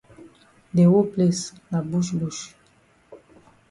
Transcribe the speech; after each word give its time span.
De 0.77 0.83
whole 0.87 1.11
place 1.13 1.43
na 1.71 1.79
bush 1.89 2.11
bush. 2.19 2.41